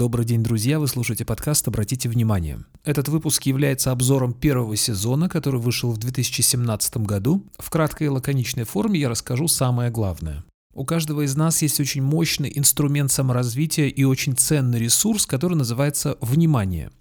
Добрый 0.00 0.24
день, 0.24 0.42
друзья! 0.42 0.78
Вы 0.78 0.88
слушаете 0.88 1.26
подкаст 1.26 1.68
«Обратите 1.68 2.08
внимание». 2.08 2.64
Этот 2.84 3.08
выпуск 3.10 3.42
является 3.42 3.92
обзором 3.92 4.32
первого 4.32 4.74
сезона, 4.74 5.28
который 5.28 5.60
вышел 5.60 5.92
в 5.92 5.98
2017 5.98 6.96
году. 6.96 7.44
В 7.58 7.68
краткой 7.68 8.06
и 8.06 8.08
лаконичной 8.08 8.64
форме 8.64 8.98
я 8.98 9.10
расскажу 9.10 9.46
самое 9.46 9.90
главное. 9.90 10.42
У 10.72 10.84
каждого 10.84 11.22
из 11.22 11.34
нас 11.34 11.62
есть 11.62 11.80
очень 11.80 12.00
мощный 12.00 12.52
инструмент 12.54 13.10
саморазвития 13.10 13.88
и 13.88 14.04
очень 14.04 14.36
ценный 14.36 14.78
ресурс, 14.78 15.26
который 15.26 15.54
называется 15.54 16.16
внимание. 16.20 16.92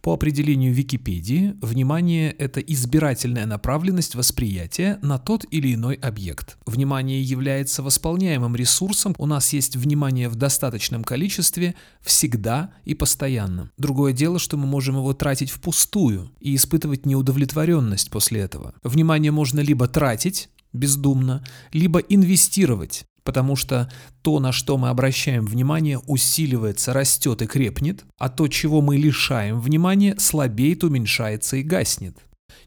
По 0.00 0.14
определению 0.14 0.72
Википедии, 0.72 1.54
внимание– 1.60 2.32
это 2.38 2.60
избирательная 2.60 3.44
направленность 3.44 4.14
восприятия 4.14 4.98
на 5.02 5.18
тот 5.18 5.44
или 5.50 5.74
иной 5.74 5.96
объект. 5.96 6.56
Внимание 6.64 7.22
является 7.22 7.82
восполняемым 7.82 8.56
ресурсом, 8.56 9.14
у 9.18 9.26
нас 9.26 9.52
есть 9.52 9.76
внимание 9.76 10.30
в 10.30 10.34
достаточном 10.34 11.04
количестве 11.04 11.74
всегда 12.00 12.72
и 12.86 12.94
постоянно. 12.94 13.70
Другое 13.76 14.14
дело, 14.14 14.38
что 14.38 14.56
мы 14.56 14.66
можем 14.66 14.96
его 14.96 15.12
тратить 15.12 15.50
впустую 15.50 16.30
и 16.40 16.56
испытывать 16.56 17.04
неудовлетворенность 17.04 18.10
после 18.10 18.40
этого. 18.40 18.72
Внимание 18.82 19.32
можно 19.32 19.60
либо 19.60 19.86
тратить, 19.86 20.48
бездумно, 20.72 21.44
либо 21.72 21.98
инвестировать, 21.98 23.04
потому 23.28 23.56
что 23.56 23.92
то, 24.22 24.40
на 24.40 24.52
что 24.52 24.78
мы 24.78 24.88
обращаем 24.88 25.44
внимание, 25.44 25.98
усиливается, 26.06 26.94
растет 26.94 27.42
и 27.42 27.46
крепнет, 27.46 28.06
а 28.16 28.30
то, 28.30 28.48
чего 28.48 28.80
мы 28.80 28.96
лишаем 28.96 29.60
внимания, 29.60 30.16
слабеет, 30.18 30.82
уменьшается 30.82 31.58
и 31.58 31.62
гаснет. 31.62 32.16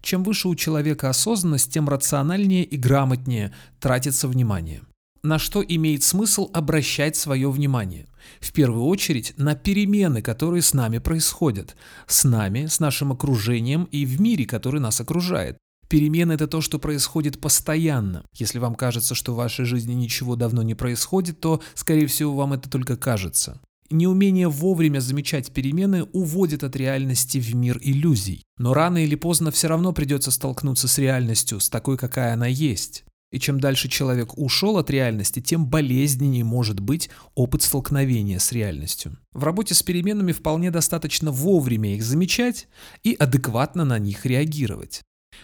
Чем 0.04 0.24
выше 0.24 0.50
у 0.50 0.54
человека 0.54 1.10
осознанность, 1.10 1.74
тем 1.74 1.90
рациональнее 1.90 2.64
и 2.64 2.78
грамотнее 2.78 3.56
тратится 3.80 4.28
внимание. 4.28 4.84
На 5.24 5.40
что 5.40 5.64
имеет 5.68 6.04
смысл 6.04 6.52
обращать 6.54 7.16
свое 7.16 7.50
внимание? 7.50 8.06
В 8.40 8.54
первую 8.54 8.84
очередь 8.84 9.34
на 9.38 9.56
перемены, 9.56 10.22
которые 10.22 10.62
с 10.62 10.76
нами 10.76 11.00
происходят, 11.00 11.76
с 12.06 12.24
нами, 12.24 12.68
с 12.68 12.80
нашим 12.80 13.12
окружением 13.12 13.86
и 13.86 14.06
в 14.06 14.22
мире, 14.22 14.46
который 14.46 14.80
нас 14.80 15.02
окружает. 15.02 15.58
Перемены– 15.92 16.32
это 16.36 16.48
то, 16.48 16.62
что 16.62 16.80
происходит 16.80 17.42
постоянно. 17.42 18.24
Если 18.34 18.60
вам 18.60 18.76
кажется, 18.76 19.14
что 19.14 19.34
в 19.34 19.36
вашей 19.36 19.66
жизни 19.66 19.92
ничего 19.92 20.38
давно 20.38 20.64
не 20.64 20.74
происходит, 20.74 21.42
то, 21.42 21.62
скорее 21.74 22.08
всего, 22.08 22.34
вам 22.34 22.54
это 22.54 22.70
только 22.70 22.96
кажется. 22.96 23.60
Неумение 23.90 24.48
вовремя 24.48 25.02
замечать 25.02 25.52
перемены 25.52 26.04
уводит 26.14 26.64
от 26.64 26.78
реальности 26.78 27.40
в 27.40 27.54
мир 27.56 27.78
иллюзий. 27.82 28.46
Но 28.58 28.74
рано 28.74 29.04
или 29.04 29.16
поздно 29.16 29.52
все 29.52 29.68
равно 29.68 29.92
придется 29.92 30.32
столкнуться 30.32 30.88
с 30.88 30.98
реальностью, 30.98 31.60
с 31.60 31.70
такой, 31.70 31.98
какая 31.98 32.36
она 32.36 32.48
есть. 32.48 33.04
И 33.34 33.38
чем 33.38 33.60
дальше 33.60 33.90
человек 33.90 34.38
ушел 34.38 34.78
от 34.78 34.90
реальности, 34.90 35.42
тем 35.42 35.66
болезненнее 35.66 36.46
может 36.46 36.80
быть 36.80 37.10
опыт 37.36 37.64
столкновения 37.64 38.40
с 38.40 38.54
реальностью. 38.54 39.18
В 39.34 39.44
работе 39.44 39.74
с 39.74 39.84
переменами 39.84 40.32
вполне 40.32 40.72
достаточно 40.72 41.32
вовремя 41.32 41.94
их 41.96 42.02
замечать 42.02 42.70
и 43.04 43.14
адекватно 43.14 43.84
на 43.84 44.00
них 44.00 44.26
реагировать. 44.26 45.02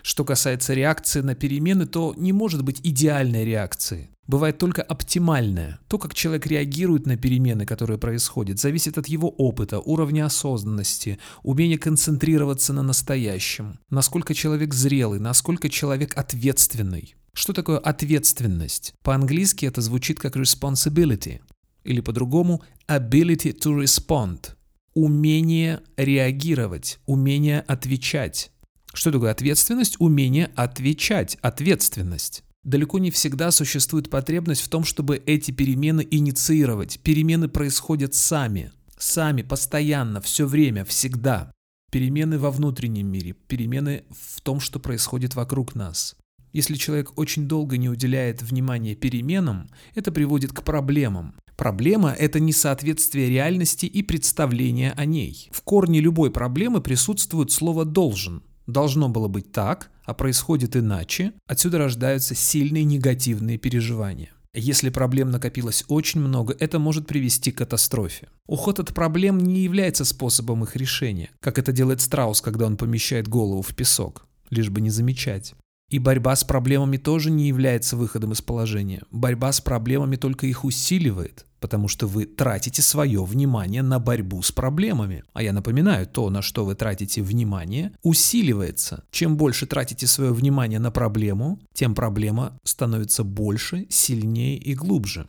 Что 0.08 0.24
касается 0.24 0.74
реакции 0.74 1.22
на 1.22 1.36
перемены, 1.36 1.86
то 1.86 2.14
не 2.18 2.32
может 2.32 2.64
быть 2.64 2.80
идеальной 2.82 3.44
реакции. 3.44 4.10
Бывает 4.26 4.58
только 4.58 4.82
оптимальная. 4.82 5.80
То, 5.88 5.98
как 5.98 6.14
человек 6.14 6.48
реагирует 6.48 7.06
на 7.06 7.18
перемены, 7.18 7.66
которые 7.66 7.98
происходят, 7.98 8.60
зависит 8.60 8.98
от 8.98 9.08
его 9.08 9.30
опыта, 9.30 9.80
уровня 9.80 10.26
осознанности, 10.26 11.20
умения 11.44 11.78
концентрироваться 11.78 12.74
на 12.74 12.84
настоящем, 12.84 13.80
насколько 13.90 14.34
человек 14.34 14.74
зрелый, 14.74 15.20
насколько 15.20 15.70
человек 15.70 16.18
ответственный. 16.18 17.16
Что 17.34 17.54
такое 17.54 17.78
ответственность? 17.78 18.94
По-английски 19.04 19.66
это 19.66 19.82
звучит 19.82 20.20
как 20.20 20.36
responsibility, 20.36 21.40
или 21.84 22.02
по-другому 22.02 22.64
ability 22.88 23.58
to 23.58 23.82
respond. 23.82 24.52
Умение 24.94 25.82
реагировать, 25.96 27.00
умение 27.06 27.62
отвечать. 27.62 28.52
Что 28.94 29.12
такое 29.12 29.32
ответственность? 29.32 29.98
Умение 30.00 30.52
отвечать. 30.56 31.38
Ответственность. 31.42 32.44
Далеко 32.64 33.00
не 33.00 33.12
всегда 33.12 33.52
существует 33.52 34.10
потребность 34.10 34.62
в 34.62 34.70
том, 34.70 34.84
чтобы 34.84 35.22
эти 35.26 35.52
перемены 35.52 36.06
инициировать. 36.10 37.00
Перемены 37.02 37.48
происходят 37.48 38.14
сами. 38.14 38.72
Сами, 38.98 39.42
постоянно, 39.42 40.20
все 40.22 40.46
время, 40.46 40.84
всегда. 40.84 41.52
Перемены 41.92 42.38
во 42.40 42.52
внутреннем 42.52 43.08
мире, 43.08 43.34
перемены 43.48 44.04
в 44.10 44.42
том, 44.42 44.60
что 44.60 44.80
происходит 44.80 45.36
вокруг 45.36 45.76
нас. 45.76 46.16
Если 46.52 46.76
человек 46.76 47.18
очень 47.18 47.48
долго 47.48 47.78
не 47.78 47.88
уделяет 47.88 48.42
внимания 48.42 48.96
переменам, 48.96 49.70
это 49.96 50.12
приводит 50.12 50.52
к 50.52 50.64
проблемам. 50.64 51.36
Проблема– 51.56 52.12
это 52.20 52.40
несоответствие 52.40 53.30
реальности 53.30 53.86
и 53.86 54.04
представления 54.04 54.92
о 54.98 55.06
ней. 55.06 55.50
В 55.52 55.62
корне 55.62 56.02
любой 56.02 56.32
проблемы 56.32 56.82
присутствует 56.82 57.52
слово 57.52 57.86
«должен» 57.86 58.44
должно 58.68 59.10
было 59.10 59.28
быть 59.28 59.52
так, 59.52 59.90
а 60.06 60.14
происходит 60.14 60.76
иначе, 60.76 61.34
отсюда 61.48 61.80
рождаются 61.80 62.36
сильные 62.36 62.84
негативные 62.84 63.58
переживания. 63.58 64.32
Если 64.54 64.90
проблем 64.90 65.30
накопилось 65.30 65.84
очень 65.88 66.20
много, 66.20 66.56
это 66.60 66.80
может 66.80 67.06
привести 67.06 67.52
к 67.52 67.60
катастрофе. 67.60 68.30
Уход 68.48 68.80
от 68.80 68.94
проблем 68.94 69.38
не 69.40 69.62
является 69.62 70.04
способом 70.04 70.64
их 70.64 70.76
решения, 70.76 71.30
как 71.40 71.60
это 71.60 71.72
делает 71.72 72.02
страус, 72.02 72.42
когда 72.42 72.66
он 72.66 72.78
помещает 72.78 73.28
голову 73.28 73.62
в 73.62 73.76
песок, 73.76 74.26
лишь 74.50 74.70
бы 74.70 74.82
не 74.82 74.90
замечать. 74.90 75.54
И 75.90 76.00
борьба 76.00 76.36
с 76.36 76.44
проблемами 76.44 76.98
тоже 76.98 77.30
не 77.30 77.48
является 77.48 77.96
выходом 77.96 78.34
из 78.34 78.42
положения. 78.42 79.04
Борьба 79.12 79.52
с 79.52 79.62
проблемами 79.62 80.16
только 80.16 80.48
их 80.48 80.66
усиливает, 80.66 81.46
потому 81.60 81.88
что 81.88 82.08
вы 82.08 82.26
тратите 82.26 82.82
свое 82.82 83.24
внимание 83.24 83.82
на 83.82 84.00
борьбу 84.00 84.42
с 84.42 84.52
проблемами. 84.52 85.24
А 85.34 85.42
я 85.42 85.54
напоминаю, 85.54 86.08
то, 86.08 86.30
на 86.30 86.42
что 86.42 86.66
вы 86.66 86.76
тратите 86.76 87.22
внимание, 87.22 87.92
усиливается. 88.04 89.04
Чем 89.12 89.38
больше 89.38 89.66
тратите 89.66 90.08
свое 90.08 90.34
внимание 90.34 90.80
на 90.80 90.92
проблему, 90.92 91.60
тем 91.74 91.96
проблема 91.96 92.58
становится 92.64 93.24
больше, 93.24 93.88
сильнее 93.90 94.58
и 94.58 94.74
глубже. 94.74 95.28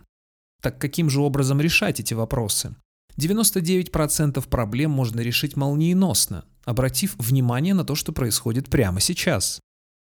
Так 0.62 0.78
каким 0.80 1.08
же 1.08 1.20
образом 1.20 1.60
решать 1.60 2.00
эти 2.00 2.14
вопросы? 2.14 2.74
99% 3.18 4.48
проблем 4.48 4.90
можно 4.92 5.20
решить 5.20 5.56
молниеносно, 5.56 6.44
обратив 6.64 7.16
внимание 7.18 7.74
на 7.74 7.84
то, 7.84 7.94
что 7.94 8.12
происходит 8.12 8.68
прямо 8.68 9.00
сейчас 9.00 9.60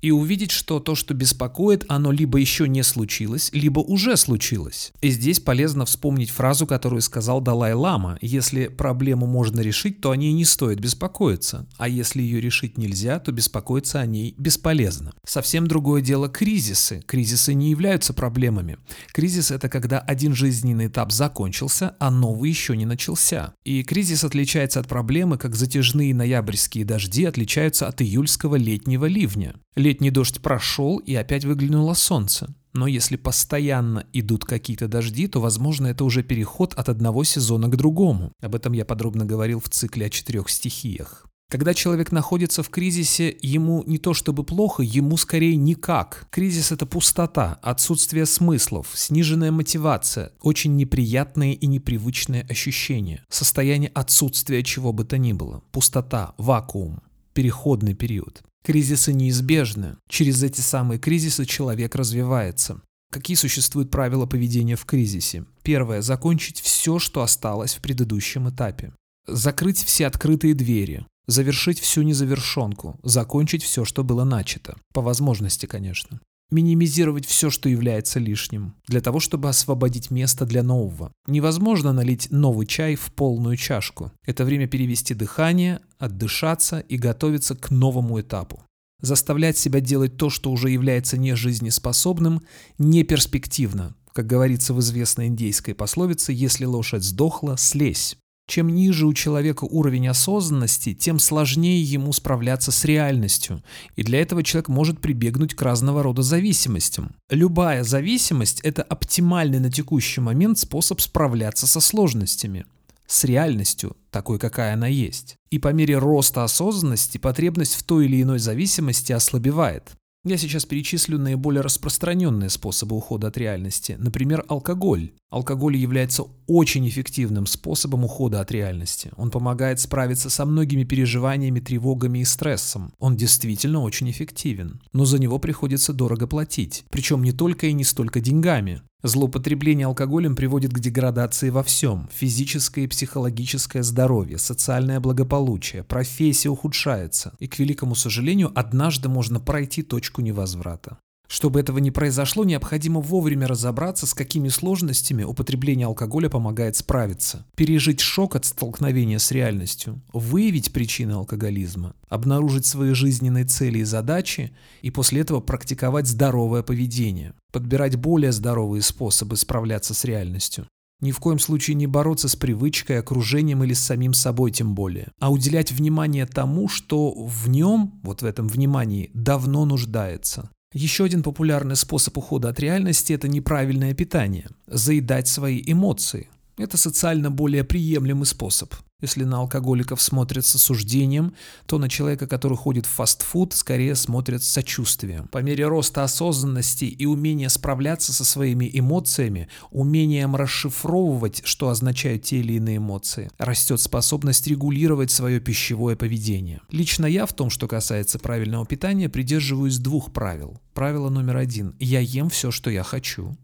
и 0.01 0.13
увидеть, 0.13 0.53
что 0.53 0.79
то, 0.79 0.95
что 0.95 1.13
беспокоит, 1.13 1.85
оно 1.89 2.13
либо 2.13 2.39
еще 2.39 2.69
не 2.69 2.83
случилось, 2.85 3.51
либо 3.53 3.81
уже 3.81 4.17
случилось. 4.17 4.93
И 5.01 5.11
здесь 5.11 5.41
полезно 5.41 5.85
вспомнить 5.87 6.31
фразу, 6.31 6.67
которую 6.67 7.03
сказал 7.03 7.41
Далай-Лама. 7.41 8.19
Если 8.21 8.69
проблему 8.69 9.27
можно 9.27 9.61
решить, 9.61 10.01
то 10.01 10.13
о 10.13 10.17
ней 10.17 10.33
не 10.33 10.45
стоит 10.45 10.79
беспокоиться, 10.79 11.67
а 11.79 11.89
если 11.89 12.23
ее 12.23 12.41
решить 12.41 12.79
нельзя, 12.79 13.19
то 13.19 13.33
беспокоиться 13.33 14.01
о 14.01 14.07
ней 14.07 14.35
бесполезно. 14.39 15.13
Совсем 15.27 15.67
другое 15.67 16.01
дело 16.01 16.29
кризисы. 16.29 17.03
Кризисы 17.07 17.55
не 17.55 17.71
являются 17.71 18.13
проблемами. 18.13 18.79
Кризис– 19.13 19.51
это 19.53 19.69
когда 19.69 19.99
один 19.99 20.35
жизненный 20.35 20.87
этап 20.87 21.11
закончился, 21.11 21.97
а 21.99 22.11
новый 22.11 22.51
еще 22.51 22.77
не 22.77 22.87
начался. 22.87 23.55
И 23.65 23.83
кризис 23.83 24.23
отличается 24.23 24.79
от 24.79 24.87
проблемы, 24.87 25.39
как 25.39 25.57
затяжные 25.57 26.15
ноябрьские 26.15 26.85
дожди 26.85 27.25
отличаются 27.25 27.89
от 27.89 28.01
июльского 28.01 28.55
летнего 28.55 29.07
ливня. 29.07 29.55
Летний 29.79 30.11
дождь 30.11 30.41
прошел, 30.41 30.99
и 30.99 31.15
опять 31.15 31.45
выглянуло 31.45 31.95
солнце. 31.95 32.53
Но 32.73 32.89
если 32.89 33.15
постоянно 33.15 34.07
идут 34.13 34.45
какие-то 34.45 34.89
дожди, 34.89 35.29
то, 35.29 35.41
возможно, 35.41 35.87
это 35.87 36.03
уже 36.03 36.25
переход 36.25 36.75
от 36.75 36.89
одного 36.89 37.23
сезона 37.23 37.69
к 37.69 37.77
другому. 37.77 38.33
Об 38.43 38.57
этом 38.57 38.73
я 38.73 38.85
подробно 38.85 39.25
говорил 39.25 39.61
в 39.61 39.69
цикле 39.69 40.07
о 40.07 40.11
четырех 40.11 40.49
стихиях. 40.51 41.27
Когда 41.49 41.75
человек 41.75 42.11
находится 42.11 42.65
в 42.65 42.71
кризисе, 42.71 43.37
ему 43.41 43.85
не 43.87 43.99
то 43.99 44.15
чтобы 44.15 44.43
плохо, 44.43 44.83
ему 44.83 45.17
скорее 45.17 45.55
никак. 45.55 46.27
Кризис– 46.31 46.73
это 46.73 46.85
пустота, 46.85 47.61
отсутствие 47.63 48.27
смыслов, 48.27 48.89
сниженная 48.95 49.53
мотивация, 49.53 50.33
очень 50.43 50.75
неприятные 50.75 51.55
и 51.55 51.69
непривычные 51.69 52.43
ощущения, 52.43 53.25
состояние 53.29 53.93
отсутствия 53.95 54.65
чего 54.65 54.93
бы 54.93 55.05
то 55.05 55.19
ни 55.19 55.33
было, 55.33 55.63
пустота, 55.71 56.35
вакуум, 56.37 57.01
переходный 57.33 57.95
период. 57.95 58.43
Кризисы 58.65 59.13
неизбежны. 59.13 59.97
Через 60.09 60.43
эти 60.43 60.61
самые 60.61 60.99
кризисы 60.99 61.45
человек 61.45 61.95
развивается. 61.95 62.83
Какие 63.11 63.37
существуют 63.37 63.91
правила 63.91 64.27
поведения 64.27 64.77
в 64.77 64.85
кризисе? 64.85 65.47
Первое. 65.63 66.03
Закончить 66.03 66.61
все, 66.61 66.99
что 66.99 67.23
осталось 67.23 67.75
в 67.75 67.81
предыдущем 67.81 68.49
этапе. 68.51 68.93
Закрыть 69.27 69.83
все 69.83 70.07
открытые 70.07 70.55
двери. 70.55 71.07
Завершить 71.27 71.81
всю 71.81 72.03
незавершенку. 72.03 72.99
Закончить 73.03 73.63
все, 73.63 73.85
что 73.85 74.05
было 74.05 74.25
начато. 74.25 74.77
По 74.93 75.01
возможности, 75.01 75.67
конечно 75.67 76.21
минимизировать 76.51 77.27
все, 77.27 77.51
что 77.51 77.69
является 77.69 78.19
лишним, 78.19 78.75
для 78.87 79.01
того, 79.01 79.21
чтобы 79.21 79.49
освободить 79.49 80.11
место 80.11 80.47
для 80.47 80.63
нового. 80.63 81.13
Невозможно 81.27 81.93
налить 81.93 82.29
новый 82.31 82.67
чай 82.67 82.95
в 82.95 83.13
полную 83.13 83.57
чашку. 83.57 84.13
Это 84.25 84.45
время 84.45 84.67
перевести 84.67 85.15
дыхание, 85.15 85.81
отдышаться 85.99 86.81
и 86.81 86.97
готовиться 86.97 87.55
к 87.55 87.71
новому 87.71 88.21
этапу. 88.21 88.63
Заставлять 89.01 89.57
себя 89.57 89.81
делать 89.81 90.17
то, 90.17 90.29
что 90.29 90.51
уже 90.51 90.71
является 90.71 91.17
нежизнеспособным, 91.17 92.43
не 92.79 93.05
перспективно. 93.05 93.95
Как 94.13 94.27
говорится 94.27 94.75
в 94.75 94.81
известной 94.81 95.29
индейской 95.29 95.75
пословице, 95.75 96.33
если 96.33 96.65
лошадь 96.65 97.05
сдохла, 97.05 97.57
слезь. 97.57 98.17
Чем 98.49 98.75
ниже 98.75 99.07
у 99.07 99.13
человека 99.13 99.65
уровень 99.65 100.09
осознанности, 100.09 100.95
тем 100.95 101.19
сложнее 101.19 101.83
ему 101.83 102.15
справляться 102.15 102.73
с 102.73 102.83
реальностью, 102.87 103.63
и 103.95 104.03
для 104.03 104.23
этого 104.23 104.43
человек 104.43 104.69
может 104.69 105.01
прибегнуть 105.03 105.55
к 105.55 105.61
разного 105.61 106.03
рода 106.03 106.23
зависимостям. 106.23 107.15
Любая 107.29 107.85
зависимость– 107.85 108.61
это 108.63 108.83
оптимальный 108.83 109.61
на 109.61 109.71
текущий 109.71 110.23
момент 110.23 110.59
способ 110.59 111.03
справляться 111.03 111.67
со 111.67 111.81
сложностями 111.81 112.65
с 113.07 113.25
реальностью, 113.25 113.97
такой, 114.11 114.39
какая 114.39 114.75
она 114.75 114.87
есть. 114.87 115.37
И 115.51 115.59
по 115.59 115.73
мере 115.73 115.99
роста 115.99 116.45
осознанности 116.45 117.19
потребность 117.19 117.75
в 117.75 117.83
той 117.83 118.05
или 118.05 118.23
иной 118.23 118.39
зависимости 118.39 119.13
ослабевает. 119.13 119.93
Я 120.25 120.37
сейчас 120.37 120.67
перечислю 120.67 121.19
наиболее 121.19 121.63
распространенные 121.63 122.51
способы 122.51 122.97
ухода 122.97 123.29
от 123.29 123.39
реальности. 123.39 123.97
Например, 123.99 124.45
алкоголь. 124.49 125.13
Алкоголь 125.31 125.77
является 125.77 126.25
очень 126.49 126.89
эффективным 126.89 127.47
способом 127.47 128.05
ухода 128.05 128.41
от 128.41 128.51
реальности. 128.51 129.13
Он 129.17 129.31
помогает 129.31 129.79
справиться 129.79 130.31
со 130.31 130.45
многими 130.45 130.83
переживаниями, 130.83 131.61
тревогами 131.61 132.21
и 132.21 132.25
стрессом. 132.25 132.93
Он 132.99 133.17
действительно 133.17 133.83
очень 133.83 134.11
эффективен. 134.11 134.81
Но 134.93 135.05
за 135.05 135.21
него 135.21 135.39
приходится 135.39 135.93
дорого 135.93 136.27
платить. 136.27 136.85
Причем 136.91 137.23
не 137.23 137.33
только 137.33 137.67
и 137.67 137.73
не 137.73 137.85
столько 137.85 138.21
деньгами. 138.21 138.83
Злоупотребление 139.05 139.87
алкоголем 139.87 140.35
приводит 140.35 140.73
к 140.73 140.81
деградации 140.81 141.51
во 141.51 141.63
всем. 141.63 142.09
Физическое 142.13 142.83
и 142.83 142.89
психологическое 142.89 143.85
здоровье, 143.85 144.39
социальное 144.39 144.99
благополучие, 144.99 145.85
профессия 145.85 146.49
ухудшается. 146.49 147.33
И, 147.39 147.47
к 147.47 147.61
великому 147.61 147.95
сожалению, 147.95 148.51
однажды 148.57 149.09
можно 149.09 149.39
пройти 149.39 149.83
точку 149.83 150.21
невозврата. 150.21 150.99
Чтобы 151.29 151.61
этого 151.61 151.77
не 151.77 151.91
произошло, 151.91 152.43
необходимо 152.43 153.01
вовремя 153.01 153.47
разобраться, 153.47 154.07
с 154.07 154.15
какими 154.15 154.49
сложностями 154.49 155.25
употребление 155.25 155.87
алкоголя 155.87 156.31
помогает 156.31 156.77
справиться, 156.77 157.47
пережить 157.55 158.01
шок 158.01 158.35
от 158.35 158.47
столкновения 158.47 159.19
с 159.19 159.31
реальностью, 159.31 160.01
выявить 160.15 160.73
причины 160.73 161.13
алкоголизма, 161.13 161.95
обнаружить 162.09 162.65
свои 162.65 162.95
жизненные 162.95 163.45
цели 163.45 163.81
и 163.81 163.85
задачи 163.85 164.53
и 164.81 164.91
после 164.91 165.21
этого 165.21 165.41
практиковать 165.41 166.07
здоровое 166.07 166.63
поведение, 166.63 167.35
подбирать 167.53 167.97
более 167.97 168.33
здоровые 168.33 168.81
способы 168.81 169.37
справляться 169.37 169.93
с 169.93 170.07
реальностью. 170.07 170.67
Ни 171.01 171.13
в 171.13 171.21
коем 171.21 171.39
случае 171.39 171.75
не 171.77 171.87
бороться 171.87 172.27
с 172.27 172.37
привычкой, 172.37 172.99
окружением 172.99 173.63
или 173.63 173.75
с 173.75 173.81
самим 173.81 174.15
собой 174.15 174.51
тем 174.51 174.75
более, 174.75 175.13
а 175.21 175.31
уделять 175.31 175.71
внимание 175.71 176.25
тому, 176.25 176.69
что 176.69 177.13
в 177.13 177.49
нем, 177.49 178.01
вот 178.03 178.23
в 178.23 178.25
этом 178.25 178.49
внимании, 178.49 179.11
давно 179.13 179.67
нуждается. 179.67 180.51
Еще 180.75 181.05
один 181.05 181.23
популярный 181.23 181.77
способ 181.77 182.19
ухода 182.19 182.51
от 182.51 182.61
реальности– 182.61 183.13
это 183.15 183.27
неправильное 183.27 183.95
питание. 183.95 184.49
Заедать 184.67 185.27
свои 185.27 185.63
эмоции. 185.67 186.29
Это 186.59 186.77
социально 186.77 187.31
более 187.31 187.65
приемлемый 187.65 188.27
способ. 188.27 188.75
Если 189.01 189.23
на 189.23 189.39
алкоголиков 189.39 190.03
смотрят 190.03 190.45
с 190.45 190.57
осуждением, 190.57 191.33
то 191.67 191.79
на 191.79 191.89
человека, 191.89 192.27
который 192.27 192.57
ходит 192.57 192.85
в 192.85 192.89
фастфуд, 192.89 193.55
скорее 193.55 193.95
смотрят 193.95 194.43
с 194.43 194.49
сочувствием. 194.49 195.29
По 195.29 195.39
мере 195.39 195.69
роста 195.69 196.03
осознанности 196.03 196.87
и 196.87 197.07
умения 197.07 197.49
справляться 197.49 198.13
со 198.13 198.25
своими 198.25 198.69
эмоциями, 198.73 199.49
умением 199.71 200.35
расшифровывать, 200.35 201.43
что 201.45 201.69
означают 201.69 202.25
те 202.25 202.39
или 202.39 202.55
иные 202.55 202.79
эмоции, 202.79 203.31
растет 203.39 203.81
способность 203.81 204.49
регулировать 204.49 205.13
свое 205.13 205.39
пищевое 205.39 205.95
поведение. 205.95 206.61
Лично 206.73 207.07
я 207.07 207.27
в 207.27 207.33
том, 207.33 207.51
что 207.51 207.69
касается 207.69 208.19
правильного 208.19 208.67
питания, 208.67 209.09
придерживаюсь 209.09 209.79
двух 209.79 210.13
правил. 210.13 210.61
Правило 210.75 211.09
номер 211.09 211.37
один– 211.37 211.77
я 211.79 212.01
ем 212.01 212.31
все, 212.31 212.51
что 212.51 212.69
я 212.69 212.83
хочу. 212.83 213.37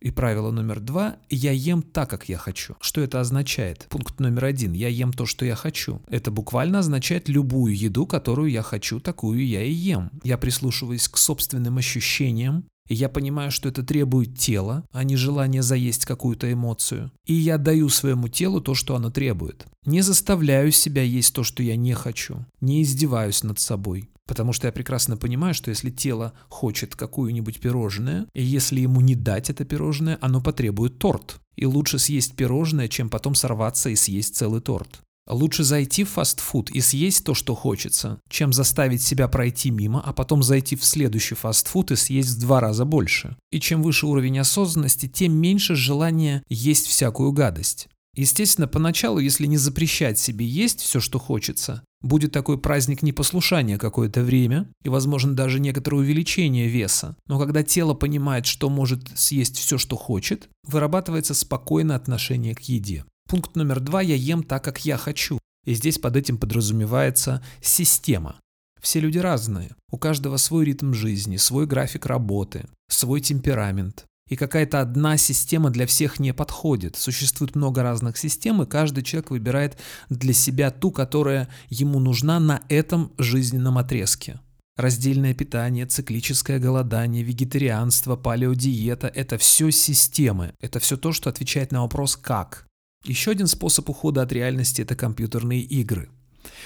И 0.00 0.10
правило 0.10 0.50
номер 0.50 0.80
два– 0.80 1.16
я 1.30 1.52
ем 1.52 1.82
так, 1.82 2.08
как 2.08 2.28
я 2.28 2.38
хочу. 2.38 2.74
Что 2.80 3.02
это 3.02 3.20
означает? 3.20 3.86
Пункт 3.90 4.18
номер 4.18 4.46
один– 4.46 4.72
я 4.74 4.88
ем 4.88 5.12
то, 5.12 5.26
что 5.26 5.44
я 5.44 5.54
хочу. 5.54 6.00
Это 6.08 6.30
буквально 6.30 6.78
означает 6.78 7.28
любую 7.28 7.76
еду, 7.76 8.06
которую 8.06 8.50
я 8.50 8.62
хочу, 8.62 8.98
такую 8.98 9.46
я 9.46 9.62
и 9.62 9.72
ем. 9.72 10.10
Я 10.24 10.38
прислушиваюсь 10.38 11.06
к 11.08 11.18
собственным 11.18 11.76
ощущениям, 11.76 12.64
и 12.90 12.94
я 12.94 13.08
понимаю, 13.08 13.52
что 13.52 13.68
это 13.68 13.84
требует 13.84 14.36
тела, 14.36 14.84
а 14.90 15.04
не 15.04 15.16
желание 15.16 15.62
заесть 15.62 16.06
какую-то 16.06 16.52
эмоцию. 16.52 17.12
И 17.24 17.34
я 17.34 17.56
даю 17.56 17.88
своему 17.88 18.28
телу 18.28 18.60
то, 18.60 18.74
что 18.74 18.96
оно 18.96 19.10
требует. 19.10 19.66
Не 19.86 20.00
заставляю 20.00 20.72
себя 20.72 21.02
есть 21.02 21.32
то, 21.32 21.44
что 21.44 21.62
я 21.62 21.76
не 21.76 21.94
хочу. 21.94 22.44
Не 22.60 22.82
издеваюсь 22.82 23.44
над 23.44 23.60
собой. 23.60 24.10
Потому 24.30 24.52
что 24.52 24.68
я 24.68 24.72
прекрасно 24.72 25.16
понимаю, 25.16 25.54
что 25.54 25.70
если 25.70 25.90
тело 25.90 26.34
хочет 26.48 26.94
какую-нибудь 26.94 27.58
пирожное, 27.58 28.28
и 28.32 28.44
если 28.44 28.78
ему 28.78 29.00
не 29.00 29.16
дать 29.16 29.50
это 29.50 29.64
пирожное, 29.64 30.18
оно 30.20 30.40
потребует 30.40 31.00
торт. 31.00 31.40
И 31.56 31.66
лучше 31.66 31.98
съесть 31.98 32.36
пирожное, 32.36 32.86
чем 32.86 33.10
потом 33.10 33.34
сорваться 33.34 33.90
и 33.90 33.96
съесть 33.96 34.36
целый 34.36 34.60
торт. 34.60 35.00
Лучше 35.28 35.64
зайти 35.64 36.04
в 36.04 36.10
фастфуд 36.10 36.70
и 36.70 36.80
съесть 36.80 37.24
то, 37.24 37.34
что 37.34 37.56
хочется, 37.56 38.20
чем 38.28 38.52
заставить 38.52 39.02
себя 39.02 39.26
пройти 39.26 39.72
мимо, 39.72 40.00
а 40.00 40.12
потом 40.12 40.44
зайти 40.44 40.76
в 40.76 40.84
следующий 40.84 41.34
фастфуд 41.34 41.90
и 41.90 41.96
съесть 41.96 42.28
в 42.28 42.40
два 42.40 42.60
раза 42.60 42.84
больше. 42.84 43.36
И 43.50 43.58
чем 43.58 43.82
выше 43.82 44.06
уровень 44.06 44.38
осознанности, 44.38 45.08
тем 45.08 45.32
меньше 45.32 45.74
желания 45.74 46.44
есть 46.48 46.86
всякую 46.86 47.32
гадость. 47.32 47.88
Естественно, 48.14 48.68
поначалу, 48.68 49.18
если 49.18 49.46
не 49.46 49.56
запрещать 49.56 50.20
себе 50.20 50.46
есть 50.46 50.78
все, 50.80 51.00
что 51.00 51.18
хочется, 51.18 51.82
будет 52.02 52.32
такой 52.32 52.58
праздник 52.58 53.02
непослушания 53.02 53.78
какое-то 53.78 54.22
время 54.22 54.68
и, 54.82 54.88
возможно, 54.88 55.34
даже 55.34 55.60
некоторое 55.60 55.98
увеличение 55.98 56.68
веса. 56.68 57.16
Но 57.26 57.38
когда 57.38 57.62
тело 57.62 57.94
понимает, 57.94 58.46
что 58.46 58.70
может 58.70 59.08
съесть 59.14 59.56
все, 59.56 59.78
что 59.78 59.96
хочет, 59.96 60.48
вырабатывается 60.64 61.34
спокойное 61.34 61.96
отношение 61.96 62.54
к 62.54 62.60
еде. 62.60 63.04
Пункт 63.28 63.54
номер 63.54 63.80
два– 63.80 64.00
я 64.02 64.14
ем 64.14 64.42
так, 64.42 64.64
как 64.64 64.84
я 64.84 64.96
хочу. 64.96 65.38
И 65.64 65.74
здесь 65.74 65.98
под 65.98 66.16
этим 66.16 66.38
подразумевается 66.38 67.42
система. 67.60 68.40
Все 68.80 68.98
люди 68.98 69.18
разные, 69.18 69.76
у 69.90 69.98
каждого 69.98 70.38
свой 70.38 70.64
ритм 70.64 70.94
жизни, 70.94 71.36
свой 71.36 71.66
график 71.66 72.06
работы, 72.06 72.66
свой 72.88 73.20
темперамент, 73.20 74.06
и 74.30 74.36
какая-то 74.36 74.80
одна 74.80 75.18
система 75.18 75.70
для 75.70 75.86
всех 75.86 76.18
не 76.18 76.32
подходит. 76.32 76.96
Существует 76.96 77.56
много 77.56 77.82
разных 77.82 78.16
систем, 78.16 78.62
и 78.62 78.66
каждый 78.66 79.02
человек 79.02 79.30
выбирает 79.30 79.76
для 80.08 80.32
себя 80.32 80.70
ту, 80.70 80.90
которая 80.92 81.48
ему 81.68 81.98
нужна 81.98 82.40
на 82.40 82.62
этом 82.68 83.12
жизненном 83.18 83.76
отрезке. 83.76 84.40
Раздельное 84.76 85.34
питание, 85.34 85.84
циклическое 85.84 86.58
голодание, 86.58 87.22
вегетарианство, 87.22 88.16
палеодиета– 88.16 89.08
это 89.14 89.36
все 89.36 89.70
системы. 89.70 90.54
Это 90.60 90.78
все 90.78 90.96
то, 90.96 91.12
что 91.12 91.28
отвечает 91.28 91.72
на 91.72 91.82
вопрос 91.82 92.16
«как?». 92.16 92.66
Еще 93.04 93.32
один 93.32 93.46
способ 93.46 93.90
ухода 93.90 94.22
от 94.22 94.32
реальности– 94.32 94.80
это 94.82 94.94
компьютерные 94.94 95.60
игры– 95.60 96.08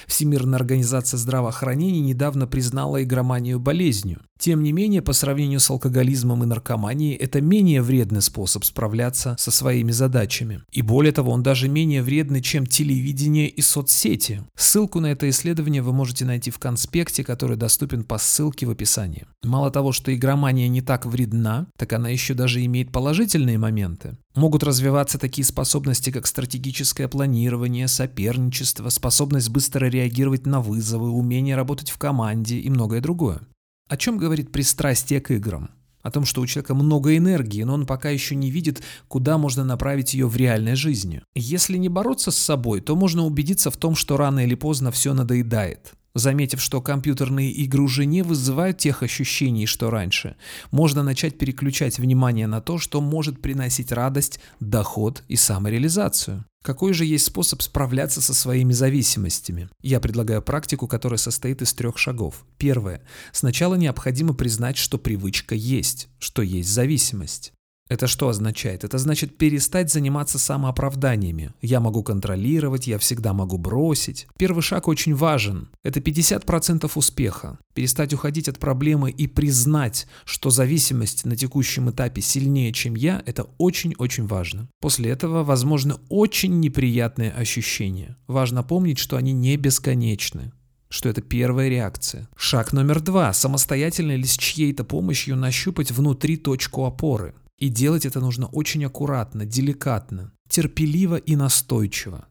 Всемирная 0.07 0.59
организация 0.59 1.17
здравоохранения 1.17 2.01
недавно 2.01 2.47
признала 2.47 3.03
игроманию 3.03 3.59
болезнью. 3.59 4.21
Тем 4.37 4.63
не 4.63 4.73
менее, 4.73 5.01
по 5.01 5.13
сравнению 5.13 5.59
с 5.59 5.69
алкоголизмом 5.69 6.43
и 6.43 6.45
наркоманией, 6.45 7.15
это 7.15 7.41
менее 7.41 7.81
вредный 7.81 8.21
способ 8.21 8.63
справляться 8.65 9.35
со 9.39 9.49
своими 9.49 9.91
задачами. 9.91 10.61
И 10.71 10.81
более 10.81 11.13
того, 11.13 11.31
он 11.31 11.41
даже 11.41 11.69
менее 11.69 12.03
вредный, 12.03 12.41
чем 12.41 12.65
телевидение 12.65 13.47
и 13.47 13.61
соцсети. 13.61 14.43
Ссылку 14.55 14.99
на 14.99 15.07
это 15.07 15.29
исследование 15.29 15.81
вы 15.81 15.93
можете 15.93 16.25
найти 16.25 16.51
в 16.51 16.59
конспекте, 16.59 17.23
который 17.23 17.57
доступен 17.57 18.03
по 18.03 18.17
ссылке 18.17 18.65
в 18.65 18.71
описании. 18.71 19.25
Мало 19.43 19.71
того, 19.71 19.91
что 19.91 20.13
игромания 20.13 20.67
не 20.67 20.81
так 20.81 21.05
вредна, 21.05 21.67
так 21.77 21.93
она 21.93 22.09
еще 22.09 22.33
даже 22.33 22.63
имеет 22.65 22.91
положительные 22.91 23.57
моменты. 23.57 24.17
Могут 24.35 24.63
развиваться 24.63 25.17
такие 25.17 25.45
способности, 25.45 26.09
как 26.11 26.27
стратегическое 26.27 27.07
планирование, 27.07 27.87
соперничество, 27.87 28.89
способность 28.89 29.49
быстро 29.49 29.85
реагировать 29.85 30.45
на 30.45 30.59
вызовы, 30.59 31.09
умение 31.09 31.55
работать 31.55 31.89
в 31.89 31.97
команде 31.97 32.57
и 32.57 32.69
многое 32.69 32.99
другое. 32.99 33.39
О 33.87 33.97
чем 33.97 34.17
говорит 34.17 34.51
пристрастие 34.51 35.21
к 35.21 35.29
играм? 35.29 35.69
О 36.01 36.09
том, 36.09 36.25
что 36.25 36.41
у 36.41 36.47
человека 36.47 36.73
много 36.73 37.15
энергии, 37.15 37.61
но 37.61 37.75
он 37.75 37.85
пока 37.85 38.09
еще 38.09 38.35
не 38.35 38.49
видит, 38.49 38.81
куда 39.07 39.37
можно 39.37 39.63
направить 39.63 40.15
ее 40.15 40.27
в 40.27 40.35
реальной 40.35 40.75
жизни. 40.75 41.21
Если 41.35 41.77
не 41.77 41.87
бороться 41.87 42.31
с 42.31 42.35
собой, 42.35 42.81
то 42.81 42.95
можно 42.95 43.23
убедиться 43.25 43.69
в 43.69 43.77
том, 43.77 43.95
что 43.95 44.17
рано 44.17 44.39
или 44.39 44.55
поздно 44.55 44.91
все 44.91 45.13
надоедает. 45.13 45.93
Заметив, 46.15 46.61
что 46.61 46.81
компьютерные 46.81 47.51
игры 47.51 47.83
уже 47.83 48.05
не 48.05 48.21
вызывают 48.21 48.77
тех 48.77 49.03
ощущений, 49.03 49.65
что 49.65 49.89
раньше, 49.89 50.37
можно 50.71 51.03
начать 51.03 51.37
переключать 51.37 51.99
внимание 51.99 52.47
на 52.47 52.61
то, 52.61 52.77
что 52.77 53.01
может 53.01 53.41
приносить 53.41 53.91
радость, 53.91 54.39
доход 54.61 55.23
и 55.27 55.35
самореализацию. 55.35 56.45
Какой 56.63 56.93
же 56.93 57.03
есть 57.05 57.25
способ 57.25 57.61
справляться 57.61 58.21
со 58.21 58.33
своими 58.33 58.71
зависимостями? 58.71 59.69
Я 59.83 59.99
предлагаю 59.99 60.41
практику, 60.41 60.87
которая 60.87 61.17
состоит 61.17 61.61
из 61.61 61.73
трех 61.73 61.97
шагов. 61.97 62.45
Первое. 62.57 63.01
Сначала 63.33 63.75
необходимо 63.75 64.33
признать, 64.33 64.77
что 64.77 64.97
привычка 64.97 65.53
есть, 65.53 66.07
что 66.17 66.41
есть 66.41 66.69
зависимость. 66.69 67.51
Это 67.87 68.07
что 68.07 68.29
означает? 68.29 68.83
Это 68.83 68.97
значит 68.97 69.37
перестать 69.37 69.91
заниматься 69.91 70.39
самооправданиями. 70.39 71.53
Я 71.61 71.79
могу 71.79 72.01
контролировать, 72.01 72.87
я 72.87 72.97
всегда 72.97 73.31
могу 73.33 73.59
бросить. 73.59 74.25
Первый 74.39 74.61
шаг 74.61 74.87
очень 74.87 75.13
важен. 75.13 75.69
Это 75.83 75.99
50% 75.99 76.91
успеха. 76.95 77.59
Перестать 77.75 78.11
уходить 78.11 78.49
от 78.49 78.57
проблемы 78.57 79.11
и 79.11 79.27
признать, 79.27 80.07
что 80.23 80.49
зависимость 80.49 81.25
на 81.25 81.35
текущем 81.35 81.91
этапе 81.91 82.21
сильнее, 82.21 82.73
чем 82.73 82.95
я, 82.95 83.21
это 83.27 83.45
очень-очень 83.59 84.25
важно. 84.25 84.67
После 84.81 85.11
этого 85.11 85.43
возможны 85.43 85.95
очень 86.09 86.59
неприятные 86.59 87.31
ощущения. 87.31 88.17
Важно 88.25 88.63
помнить, 88.63 88.97
что 88.97 89.15
они 89.17 89.31
не 89.31 89.57
бесконечны 89.57 90.51
что 90.87 91.09
это 91.09 91.21
первая 91.21 91.67
реакция. 91.67 92.29
Шаг 92.37 92.71
номер 92.71 93.01
два. 93.01 93.33
Самостоятельно 93.33 94.13
или 94.13 94.23
с 94.23 94.37
чьей-то 94.37 94.85
помощью 94.85 95.35
нащупать 95.35 95.91
внутри 95.91 96.37
точку 96.37 96.85
опоры. 96.85 97.35
И 97.57 97.69
делать 97.69 98.05
это 98.05 98.19
нужно 98.19 98.47
очень 98.47 98.85
аккуратно, 98.85 99.45
деликатно, 99.45 100.33
терпеливо 100.49 101.15
и 101.15 101.35
настойчиво. 101.35 102.27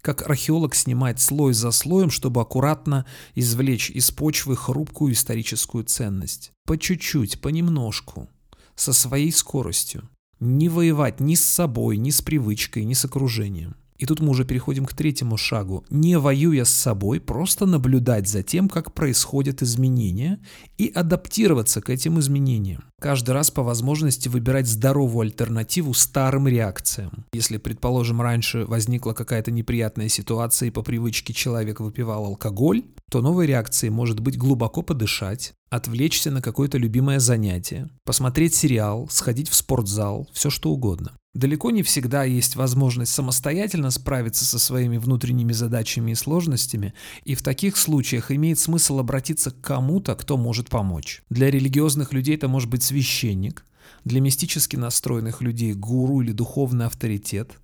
Как 0.00 0.28
археолог 0.28 0.74
снимает 0.74 1.20
слой 1.20 1.54
за 1.54 1.70
слоем, 1.70 2.10
чтобы 2.10 2.40
аккуратно 2.40 3.06
извлечь 3.34 3.90
из 3.90 4.10
почвы 4.10 4.56
хрупкую 4.56 5.12
историческую 5.12 5.84
ценность. 5.84 6.52
По 6.66 6.76
чуть-чуть, 6.76 7.40
понемножку, 7.40 8.28
со 8.74 8.92
своей 8.92 9.32
скоростью. 9.32 10.08
Не 10.40 10.68
воевать 10.68 11.20
ни 11.20 11.34
с 11.34 11.44
собой, 11.44 11.96
ни 11.98 12.10
с 12.10 12.20
привычкой, 12.20 12.84
ни 12.84 12.94
с 12.94 13.04
окружением. 13.04 13.76
И 14.02 14.04
тут 14.04 14.18
мы 14.18 14.30
уже 14.30 14.44
переходим 14.44 14.84
к 14.84 14.94
третьему 14.94 15.36
шагу. 15.36 15.84
Не 15.88 16.18
воюя 16.18 16.64
с 16.64 16.70
собой, 16.70 17.20
просто 17.20 17.66
наблюдать 17.66 18.26
за 18.26 18.42
тем, 18.42 18.68
как 18.68 18.94
происходят 18.94 19.62
изменения 19.62 20.40
и 20.76 20.88
адаптироваться 20.88 21.80
к 21.80 21.88
этим 21.88 22.18
изменениям. 22.18 22.82
Каждый 23.00 23.30
раз 23.30 23.52
по 23.52 23.62
возможности 23.62 24.28
выбирать 24.28 24.66
здоровую 24.66 25.20
альтернативу 25.28 25.94
старым 25.94 26.48
реакциям. 26.48 27.26
Если, 27.32 27.58
предположим, 27.58 28.20
раньше 28.20 28.64
возникла 28.64 29.12
какая-то 29.12 29.52
неприятная 29.52 30.08
ситуация 30.08 30.66
и 30.66 30.72
по 30.72 30.82
привычке 30.82 31.32
человек 31.32 31.78
выпивал 31.78 32.24
алкоголь, 32.24 32.82
то 33.08 33.20
новой 33.20 33.46
реакцией 33.46 33.90
может 33.90 34.18
быть 34.18 34.36
глубоко 34.36 34.82
подышать, 34.82 35.54
отвлечься 35.72 36.30
на 36.30 36.42
какое-то 36.42 36.76
любимое 36.76 37.18
занятие, 37.18 37.88
посмотреть 38.04 38.54
сериал, 38.54 39.08
сходить 39.10 39.48
в 39.48 39.54
спортзал, 39.54 40.28
все 40.34 40.50
что 40.50 40.70
угодно. 40.70 41.16
Далеко 41.32 41.70
не 41.70 41.82
всегда 41.82 42.24
есть 42.24 42.56
возможность 42.56 43.12
самостоятельно 43.12 43.90
справиться 43.90 44.44
со 44.44 44.58
своими 44.58 44.98
внутренними 44.98 45.52
задачами 45.52 46.10
и 46.10 46.14
сложностями, 46.14 46.92
и 47.24 47.34
в 47.34 47.42
таких 47.42 47.78
случаях 47.78 48.30
имеет 48.30 48.58
смысл 48.58 48.98
обратиться 48.98 49.50
к 49.50 49.62
кому-то, 49.62 50.14
кто 50.14 50.36
может 50.36 50.68
помочь. 50.68 51.22
Для 51.30 51.50
религиозных 51.50 52.12
людей 52.12 52.34
это 52.34 52.48
может 52.48 52.68
быть 52.68 52.82
священник, 52.82 53.64
для 54.04 54.20
мистически 54.20 54.76
настроенных 54.76 55.40
людей 55.40 55.72
гуру 55.72 56.20
или 56.20 56.32
духовный 56.32 56.84
авторитет, 56.84 57.58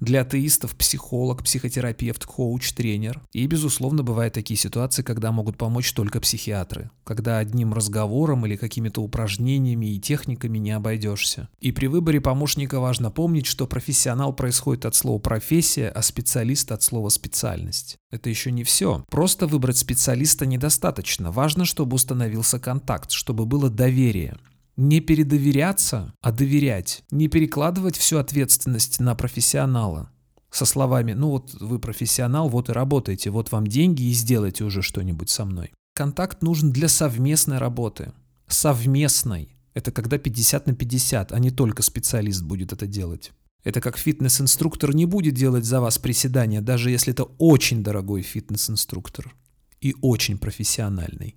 для 0.00 0.22
атеистов 0.22 0.76
психолог, 0.76 1.44
психотерапевт, 1.44 2.24
коуч, 2.24 2.72
тренер. 2.72 3.20
И, 3.32 3.46
безусловно, 3.46 4.02
бывают 4.02 4.34
такие 4.34 4.58
ситуации, 4.58 5.02
когда 5.02 5.32
могут 5.32 5.56
помочь 5.56 5.92
только 5.92 6.20
психиатры, 6.20 6.90
когда 7.04 7.38
одним 7.38 7.74
разговором 7.74 8.46
или 8.46 8.56
какими-то 8.56 9.02
упражнениями 9.02 9.94
и 9.94 10.00
техниками 10.00 10.58
не 10.58 10.72
обойдешься. 10.72 11.48
И 11.60 11.72
при 11.72 11.86
выборе 11.86 12.20
помощника 12.20 12.80
важно 12.80 13.10
помнить, 13.10 13.46
что 13.46 13.66
профессионал 13.66 14.32
происходит 14.32 14.86
от 14.86 14.94
слова 14.94 15.18
профессия, 15.18 15.88
а 15.88 16.02
специалист 16.02 16.72
от 16.72 16.82
слова 16.82 17.08
специальность. 17.08 17.96
Это 18.10 18.28
еще 18.28 18.50
не 18.50 18.64
все. 18.64 19.04
Просто 19.10 19.46
выбрать 19.46 19.78
специалиста 19.78 20.46
недостаточно. 20.46 21.30
Важно, 21.30 21.64
чтобы 21.64 21.94
установился 21.94 22.58
контакт, 22.58 23.10
чтобы 23.10 23.46
было 23.46 23.70
доверие. 23.70 24.36
Не 24.80 25.00
передоверяться, 25.00 26.14
а 26.22 26.32
доверять. 26.32 27.04
Не 27.10 27.28
перекладывать 27.28 27.98
всю 27.98 28.16
ответственность 28.16 28.98
на 28.98 29.14
профессионала. 29.14 30.10
Со 30.50 30.64
словами 30.64 31.12
«ну 31.12 31.28
вот 31.28 31.52
вы 31.60 31.78
профессионал, 31.78 32.48
вот 32.48 32.70
и 32.70 32.72
работаете, 32.72 33.28
вот 33.28 33.52
вам 33.52 33.66
деньги 33.66 34.04
и 34.04 34.12
сделайте 34.12 34.64
уже 34.64 34.80
что-нибудь 34.80 35.28
со 35.28 35.44
мной». 35.44 35.70
Контакт 35.94 36.40
нужен 36.40 36.72
для 36.72 36.88
совместной 36.88 37.58
работы. 37.58 38.14
Совместной. 38.48 39.54
Это 39.74 39.92
когда 39.92 40.16
50 40.16 40.68
на 40.68 40.74
50, 40.74 41.32
а 41.32 41.38
не 41.38 41.50
только 41.50 41.82
специалист 41.82 42.42
будет 42.42 42.72
это 42.72 42.86
делать. 42.86 43.32
Это 43.64 43.82
как 43.82 43.98
фитнес-инструктор 43.98 44.94
не 44.94 45.04
будет 45.04 45.34
делать 45.34 45.66
за 45.66 45.82
вас 45.82 45.98
приседания, 45.98 46.62
даже 46.62 46.90
если 46.90 47.12
это 47.12 47.24
очень 47.36 47.82
дорогой 47.82 48.22
фитнес-инструктор 48.22 49.34
и 49.82 49.94
очень 50.00 50.38
профессиональный. 50.38 51.36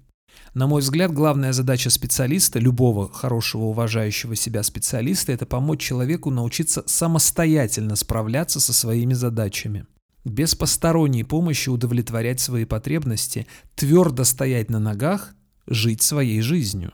На 0.53 0.67
мой 0.67 0.81
взгляд, 0.81 1.11
главная 1.11 1.51
задача 1.51 1.89
специалиста, 1.89 2.59
любого 2.59 3.11
хорошего, 3.11 3.63
уважающего 3.63 4.35
себя 4.35 4.61
специалиста, 4.63 5.31
это 5.31 5.45
помочь 5.45 5.81
человеку 5.81 6.29
научиться 6.29 6.83
самостоятельно 6.85 7.95
справляться 7.95 8.59
со 8.59 8.73
своими 8.73 9.13
задачами. 9.13 9.85
Без 10.25 10.55
посторонней 10.55 11.23
помощи 11.23 11.69
удовлетворять 11.69 12.39
свои 12.39 12.65
потребности, 12.65 13.47
твердо 13.75 14.23
стоять 14.23 14.69
на 14.69 14.79
ногах, 14.79 15.33
жить 15.67 16.01
своей 16.01 16.41
жизнью. 16.41 16.93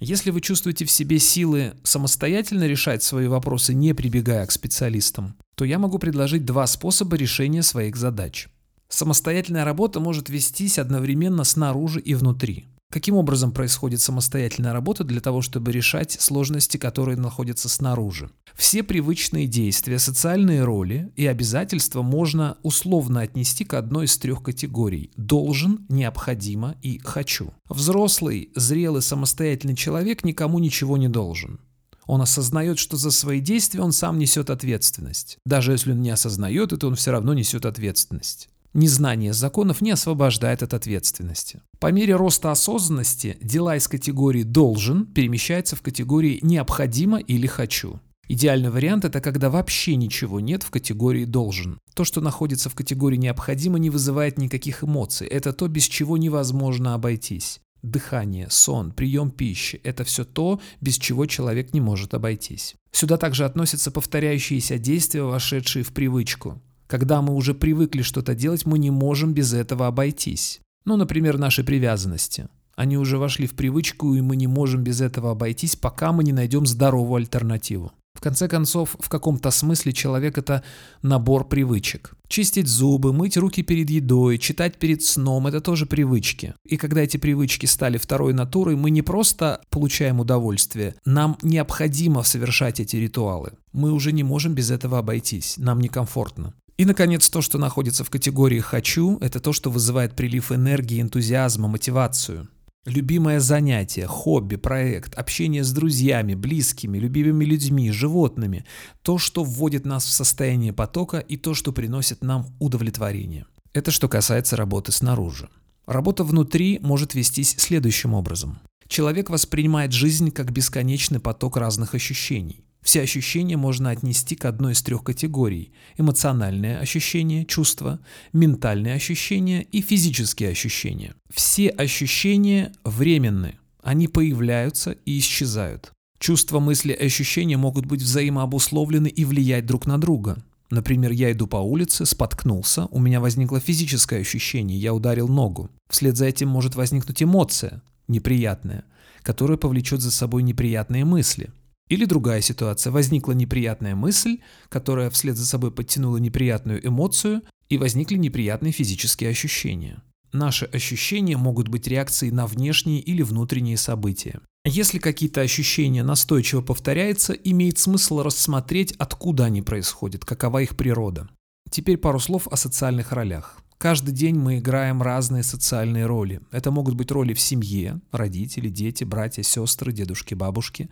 Если 0.00 0.30
вы 0.30 0.40
чувствуете 0.40 0.84
в 0.84 0.90
себе 0.90 1.18
силы 1.18 1.74
самостоятельно 1.82 2.64
решать 2.64 3.02
свои 3.02 3.26
вопросы, 3.26 3.72
не 3.74 3.94
прибегая 3.94 4.44
к 4.46 4.52
специалистам, 4.52 5.36
то 5.54 5.64
я 5.64 5.78
могу 5.78 5.98
предложить 5.98 6.44
два 6.44 6.66
способа 6.66 7.16
решения 7.16 7.62
своих 7.62 7.96
задач. 7.96 8.48
Самостоятельная 8.94 9.64
работа 9.64 9.98
может 9.98 10.28
вестись 10.28 10.78
одновременно 10.78 11.42
снаружи 11.42 11.98
и 11.98 12.14
внутри. 12.14 12.68
Каким 12.92 13.16
образом 13.16 13.50
происходит 13.50 14.00
самостоятельная 14.00 14.72
работа 14.72 15.02
для 15.02 15.20
того, 15.20 15.42
чтобы 15.42 15.72
решать 15.72 16.12
сложности, 16.12 16.76
которые 16.76 17.16
находятся 17.16 17.68
снаружи? 17.68 18.30
Все 18.54 18.84
привычные 18.84 19.48
действия, 19.48 19.98
социальные 19.98 20.62
роли 20.62 21.12
и 21.16 21.26
обязательства 21.26 22.02
можно 22.02 22.56
условно 22.62 23.22
отнести 23.22 23.64
к 23.64 23.74
одной 23.74 24.04
из 24.04 24.16
трех 24.16 24.44
категорий– 24.44 25.10
должен, 25.16 25.86
необходимо 25.88 26.76
и 26.80 27.00
хочу. 27.00 27.52
Взрослый, 27.68 28.52
зрелый, 28.54 29.02
самостоятельный 29.02 29.74
человек 29.74 30.22
никому 30.22 30.60
ничего 30.60 30.96
не 30.96 31.08
должен. 31.08 31.58
Он 32.06 32.22
осознает, 32.22 32.78
что 32.78 32.96
за 32.96 33.10
свои 33.10 33.40
действия 33.40 33.80
он 33.80 33.90
сам 33.90 34.20
несет 34.20 34.50
ответственность. 34.50 35.38
Даже 35.44 35.72
если 35.72 35.90
он 35.90 36.00
не 36.00 36.10
осознает 36.10 36.72
это, 36.72 36.86
он 36.86 36.94
все 36.94 37.10
равно 37.10 37.34
несет 37.34 37.66
ответственность. 37.66 38.50
Незнание 38.74 39.32
законов 39.32 39.80
не 39.80 39.92
освобождает 39.92 40.64
от 40.64 40.74
ответственности. 40.74 41.62
По 41.78 41.92
мере 41.92 42.16
роста 42.16 42.50
осознанности 42.50 43.38
дела 43.40 43.76
из 43.76 43.86
категории 43.86 44.42
«должен» 44.42 45.06
перемещаются 45.06 45.76
в 45.76 45.82
категории 45.82 46.40
«необходимо» 46.42 47.18
или 47.18 47.46
«хочу». 47.46 48.00
Идеальный 48.26 48.70
вариант– 48.70 49.04
это 49.06 49.20
когда 49.20 49.48
вообще 49.48 49.94
ничего 49.94 50.40
нет 50.40 50.64
в 50.64 50.70
категории 50.70 51.24
«должен». 51.24 51.78
То, 51.94 52.02
что 52.02 52.20
находится 52.20 52.68
в 52.68 52.74
категории 52.74 53.16
«необходимо», 53.16 53.78
не 53.78 53.90
вызывает 53.90 54.38
никаких 54.38 54.82
эмоций. 54.82 55.28
Это 55.28 55.52
то, 55.52 55.68
без 55.68 55.84
чего 55.84 56.16
невозможно 56.16 56.94
обойтись. 56.94 57.60
Дыхание, 57.82 58.48
сон, 58.50 58.90
прием 58.90 59.30
пищи– 59.30 59.80
это 59.84 60.02
все 60.02 60.24
то, 60.24 60.58
без 60.80 60.98
чего 60.98 61.26
человек 61.26 61.74
не 61.74 61.80
может 61.80 62.14
обойтись. 62.14 62.74
Сюда 62.90 63.18
также 63.18 63.44
относятся 63.44 63.92
повторяющиеся 63.92 64.78
действия, 64.78 65.22
вошедшие 65.22 65.84
в 65.84 65.92
привычку. 65.92 66.60
Когда 66.86 67.22
мы 67.22 67.34
уже 67.34 67.54
привыкли 67.54 68.02
что-то 68.02 68.34
делать, 68.34 68.66
мы 68.66 68.78
не 68.78 68.90
можем 68.90 69.32
без 69.32 69.52
этого 69.52 69.86
обойтись. 69.86 70.60
Ну, 70.84 70.96
например, 70.96 71.38
наши 71.38 71.64
привязанности. 71.64 72.48
Они 72.76 72.98
уже 72.98 73.18
вошли 73.18 73.46
в 73.46 73.54
привычку, 73.54 74.14
и 74.14 74.20
мы 74.20 74.36
не 74.36 74.46
можем 74.46 74.82
без 74.82 75.00
этого 75.00 75.30
обойтись, 75.30 75.76
пока 75.76 76.12
мы 76.12 76.24
не 76.24 76.32
найдем 76.32 76.66
здоровую 76.66 77.16
альтернативу. 77.16 77.92
В 78.14 78.20
конце 78.20 78.48
концов, 78.48 78.96
в 78.98 79.08
каком-то 79.08 79.50
смысле 79.50 79.92
человек– 79.92 80.38
это 80.38 80.62
набор 81.02 81.48
привычек. 81.48 82.14
Чистить 82.28 82.68
зубы, 82.68 83.12
мыть 83.12 83.36
руки 83.36 83.62
перед 83.62 83.90
едой, 83.90 84.38
читать 84.38 84.78
перед 84.78 85.02
сном– 85.02 85.46
это 85.48 85.60
тоже 85.60 85.84
привычки. 85.86 86.54
И 86.64 86.76
когда 86.76 87.02
эти 87.02 87.16
привычки 87.16 87.66
стали 87.66 87.98
второй 87.98 88.32
натурой, 88.32 88.76
мы 88.76 88.90
не 88.90 89.02
просто 89.02 89.60
получаем 89.68 90.20
удовольствие, 90.20 90.94
нам 91.04 91.38
необходимо 91.42 92.22
совершать 92.22 92.78
эти 92.78 92.96
ритуалы. 92.96 93.52
Мы 93.72 93.92
уже 93.92 94.12
не 94.12 94.22
можем 94.22 94.54
без 94.54 94.70
этого 94.70 94.98
обойтись, 94.98 95.56
нам 95.58 95.80
некомфортно. 95.80 96.54
И, 96.76 96.84
наконец, 96.84 97.28
то, 97.28 97.40
что 97.40 97.58
находится 97.58 98.02
в 98.02 98.10
категории 98.10 98.58
«хочу», 98.58 99.18
это 99.20 99.38
то, 99.38 99.52
что 99.52 99.70
вызывает 99.70 100.16
прилив 100.16 100.50
энергии, 100.50 101.00
энтузиазма, 101.00 101.68
мотивацию. 101.68 102.48
Любимое 102.84 103.40
занятие, 103.40 104.06
хобби, 104.06 104.56
проект, 104.56 105.14
общение 105.14 105.62
с 105.62 105.72
друзьями, 105.72 106.34
близкими, 106.34 106.98
любимыми 106.98 107.44
людьми, 107.44 107.90
животными. 107.92 108.66
То, 109.02 109.18
что 109.18 109.44
вводит 109.44 109.86
нас 109.86 110.04
в 110.04 110.10
состояние 110.10 110.72
потока 110.72 111.18
и 111.18 111.36
то, 111.36 111.54
что 111.54 111.72
приносит 111.72 112.22
нам 112.22 112.46
удовлетворение. 112.58 113.46
Это 113.72 113.90
что 113.90 114.08
касается 114.08 114.56
работы 114.56 114.90
снаружи. 114.92 115.48
Работа 115.86 116.24
внутри 116.24 116.78
может 116.82 117.14
вестись 117.14 117.54
следующим 117.56 118.14
образом. 118.14 118.58
Человек 118.88 119.30
воспринимает 119.30 119.92
жизнь 119.92 120.30
как 120.30 120.52
бесконечный 120.52 121.20
поток 121.20 121.56
разных 121.56 121.94
ощущений. 121.94 122.63
Все 122.84 123.00
ощущения 123.00 123.56
можно 123.56 123.90
отнести 123.90 124.36
к 124.36 124.44
одной 124.44 124.74
из 124.74 124.82
трех 124.82 125.02
категорий– 125.02 125.72
эмоциональные 125.96 126.78
ощущения, 126.78 127.46
чувства, 127.46 127.98
ментальные 128.34 128.94
ощущения 128.94 129.62
и 129.62 129.80
физические 129.80 130.50
ощущения. 130.50 131.14
Все 131.32 131.70
ощущения 131.70 132.72
временны, 132.84 133.54
они 133.82 134.06
появляются 134.06 134.92
и 135.06 135.18
исчезают. 135.18 135.92
Чувства, 136.18 136.60
мысли 136.60 136.92
и 136.92 137.06
ощущения 137.06 137.56
могут 137.56 137.86
быть 137.86 138.02
взаимообусловлены 138.02 139.08
и 139.08 139.24
влиять 139.24 139.64
друг 139.64 139.86
на 139.86 139.98
друга. 139.98 140.36
Например, 140.70 141.10
я 141.10 141.32
иду 141.32 141.46
по 141.46 141.56
улице, 141.56 142.04
споткнулся, 142.04 142.84
у 142.90 142.98
меня 142.98 143.18
возникло 143.18 143.60
физическое 143.60 144.20
ощущение, 144.20 144.78
я 144.78 144.92
ударил 144.92 145.28
ногу. 145.28 145.70
Вслед 145.88 146.18
за 146.18 146.26
этим 146.26 146.48
может 146.48 146.74
возникнуть 146.74 147.22
эмоция, 147.22 147.82
неприятная, 148.08 148.84
которая 149.22 149.56
повлечет 149.56 150.02
за 150.02 150.10
собой 150.10 150.42
неприятные 150.42 151.06
мысли. 151.06 151.50
Или 151.88 152.04
другая 152.04 152.40
ситуация. 152.40 152.90
Возникла 152.90 153.32
неприятная 153.32 153.94
мысль, 153.94 154.38
которая 154.68 155.10
вслед 155.10 155.36
за 155.36 155.46
собой 155.46 155.70
подтянула 155.70 156.16
неприятную 156.16 156.86
эмоцию, 156.86 157.42
и 157.68 157.78
возникли 157.78 158.16
неприятные 158.16 158.72
физические 158.72 159.30
ощущения. 159.30 160.02
Наши 160.32 160.64
ощущения 160.66 161.36
могут 161.36 161.68
быть 161.68 161.86
реакцией 161.86 162.32
на 162.32 162.46
внешние 162.46 163.00
или 163.00 163.22
внутренние 163.22 163.76
события. 163.76 164.40
Если 164.64 164.98
какие-то 164.98 165.42
ощущения 165.42 166.02
настойчиво 166.02 166.60
повторяются, 166.60 167.34
имеет 167.34 167.78
смысл 167.78 168.22
рассмотреть, 168.22 168.92
откуда 168.98 169.44
они 169.44 169.62
происходят, 169.62 170.24
какова 170.24 170.62
их 170.62 170.76
природа. 170.76 171.28
Теперь 171.70 171.98
пару 171.98 172.18
слов 172.18 172.48
о 172.48 172.56
социальных 172.56 173.12
ролях. 173.12 173.58
Каждый 173.78 174.12
день 174.12 174.36
мы 174.36 174.58
играем 174.58 175.02
разные 175.02 175.42
социальные 175.42 176.06
роли. 176.06 176.40
Это 176.52 176.70
могут 176.70 176.94
быть 176.94 177.10
роли 177.10 177.34
в 177.34 177.40
семье, 177.40 178.00
родители, 178.12 178.68
дети, 178.68 179.04
братья, 179.04 179.42
сестры, 179.42 179.92
дедушки, 179.92 180.34
бабушки. 180.34 180.88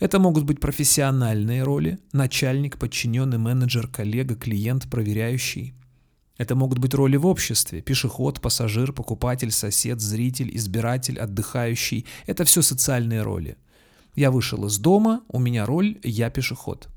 Это 0.00 0.18
могут 0.18 0.44
быть 0.44 0.58
профессиональные 0.58 1.62
роли, 1.62 1.98
начальник, 2.12 2.78
подчиненный, 2.78 3.38
менеджер, 3.38 3.86
коллега, 3.86 4.34
клиент, 4.34 4.90
проверяющий. 4.90 5.74
Это 6.38 6.56
могут 6.56 6.78
быть 6.78 6.94
роли 6.94 7.16
в 7.16 7.26
обществе– 7.26 7.80
пешеход, 7.82 8.40
пассажир, 8.40 8.92
покупатель, 8.92 9.52
сосед, 9.52 10.00
зритель, 10.00 10.50
избиратель, 10.56 11.18
отдыхающий. 11.20 12.06
Это 12.26 12.44
все 12.44 12.62
социальные 12.62 13.22
роли. 13.22 13.56
Я 14.16 14.30
вышел 14.30 14.66
из 14.66 14.78
дома, 14.78 15.22
у 15.28 15.38
меня 15.38 15.66
роль 15.66 15.98
«я 16.02 16.30
пешеход». 16.30 16.88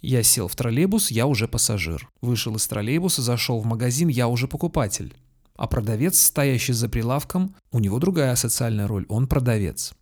Я 0.00 0.22
сел 0.22 0.48
в 0.48 0.56
троллейбус, 0.56 1.10
я 1.10 1.26
уже 1.26 1.46
пассажир. 1.46 2.08
Вышел 2.22 2.56
из 2.56 2.66
троллейбуса, 2.66 3.20
зашел 3.22 3.60
в 3.60 3.66
магазин, 3.66 4.08
я 4.08 4.28
уже 4.28 4.48
покупатель. 4.48 5.14
А 5.56 5.66
продавец, 5.66 6.18
стоящий 6.18 6.72
за 6.72 6.88
прилавком, 6.88 7.54
у 7.70 7.80
него 7.80 7.98
другая 7.98 8.34
социальная 8.34 8.86
роль, 8.86 9.04
он 9.10 9.26
продавец. 9.26 9.92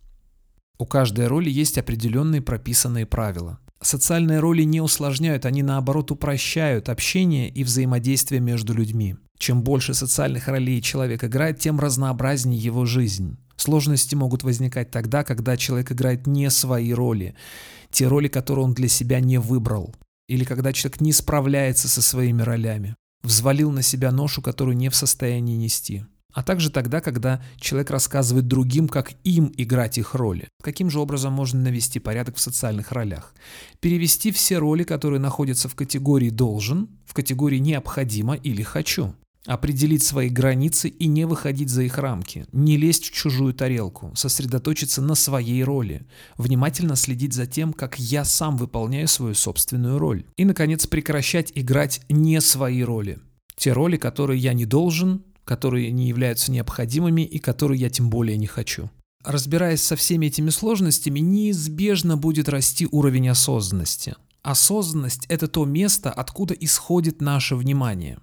У 0.77 0.85
каждой 0.85 1.27
роли 1.27 1.49
есть 1.49 1.77
определенные 1.77 2.41
прописанные 2.41 3.05
правила. 3.05 3.59
Социальные 3.81 4.39
роли 4.39 4.63
не 4.63 4.79
усложняют, 4.79 5.45
они 5.45 5.63
наоборот 5.63 6.11
упрощают 6.11 6.87
общение 6.87 7.49
и 7.49 7.65
взаимодействие 7.65 8.39
между 8.39 8.73
людьми. 8.73 9.17
Чем 9.37 9.63
больше 9.63 9.93
социальных 9.93 10.47
ролей 10.47 10.81
человек 10.81 11.25
играет, 11.25 11.59
тем 11.59 11.79
разнообразнее 11.79 12.59
его 12.59 12.85
жизнь. 12.85 13.37
Сложности 13.57 14.15
могут 14.15 14.43
возникать 14.43 14.91
тогда, 14.91 15.25
когда 15.25 15.57
человек 15.57 15.91
играет 15.91 16.27
не 16.27 16.49
свои 16.49 16.93
роли, 16.93 17.35
те 17.91 18.07
роли, 18.07 18.27
которые 18.27 18.65
он 18.65 18.73
для 18.73 18.87
себя 18.87 19.19
не 19.19 19.37
выбрал, 19.37 19.95
или 20.27 20.43
когда 20.43 20.73
человек 20.73 21.01
не 21.01 21.13
справляется 21.13 21.87
со 21.87 22.01
своими 22.01 22.41
ролями, 22.41 22.95
взвалил 23.23 23.71
на 23.71 23.81
себя 23.81 24.11
ношу, 24.11 24.41
которую 24.41 24.77
не 24.77 24.89
в 24.89 24.95
состоянии 24.95 25.55
нести 25.55 26.05
а 26.33 26.43
также 26.43 26.69
тогда, 26.69 27.01
когда 27.01 27.41
человек 27.57 27.89
рассказывает 27.89 28.47
другим, 28.47 28.87
как 28.87 29.13
им 29.23 29.51
играть 29.57 29.97
их 29.97 30.13
роли. 30.13 30.47
Каким 30.61 30.89
же 30.89 30.99
образом 30.99 31.33
можно 31.33 31.59
навести 31.59 31.99
порядок 31.99 32.35
в 32.35 32.39
социальных 32.39 32.91
ролях? 32.91 33.33
Перевести 33.79 34.31
все 34.31 34.57
роли, 34.57 34.83
которые 34.83 35.19
находятся 35.19 35.67
в 35.67 35.75
категории 35.75 36.29
«должен», 36.29 36.89
в 37.05 37.13
категории 37.13 37.57
«необходимо» 37.57 38.35
или 38.35 38.61
«хочу». 38.61 39.13
Определить 39.45 40.03
свои 40.03 40.29
границы 40.29 40.89
и 40.89 41.07
не 41.07 41.25
выходить 41.25 41.69
за 41.69 41.83
их 41.83 41.97
рамки, 41.97 42.45
не 42.51 42.75
лезть 42.75 43.05
в 43.05 43.13
чужую 43.13 43.53
тарелку, 43.53 44.11
сосредоточиться 44.15 45.01
на 45.01 45.15
своей 45.15 45.63
роли, 45.63 46.05
внимательно 46.37 46.95
следить 46.95 47.33
за 47.33 47.45
тем, 47.45 47.71
как 47.71 47.97
я 47.97 48.25
сам 48.25 48.57
выполняю 48.57 49.07
свою 49.07 49.33
собственную 49.33 49.97
роль. 49.97 50.25
И, 50.35 50.43
наконец, 50.43 50.87
прекращать 50.87 51.53
играть 51.55 52.01
не 52.09 52.41
свои 52.41 52.83
роли. 52.83 53.19
Те 53.55 53.71
роли, 53.71 53.97
которые 53.97 54.39
я 54.39 54.53
не 54.53 54.65
должен, 54.65 55.23
которые 55.45 55.91
не 55.91 56.07
являются 56.07 56.51
необходимыми 56.51 57.23
и 57.23 57.39
которые 57.39 57.79
я 57.79 57.89
тем 57.89 58.09
более 58.09 58.37
не 58.37 58.47
хочу. 58.47 58.89
Разбираясь 59.23 59.81
со 59.81 59.95
всеми 59.95 60.27
этими 60.27 60.49
сложностями, 60.49 61.19
неизбежно 61.19 62.17
будет 62.17 62.49
расти 62.49 62.87
уровень 62.91 63.29
осознанности. 63.29 64.15
Осознанность– 64.43 65.25
это 65.29 65.47
то 65.47 65.65
место, 65.65 66.11
откуда 66.11 66.53
исходит 66.53 67.19
наше 67.19 67.55
внимание. 67.55 68.19